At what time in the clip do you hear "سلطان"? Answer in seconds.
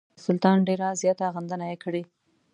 0.25-0.57